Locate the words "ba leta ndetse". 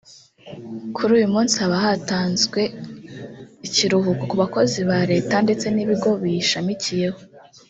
4.89-5.65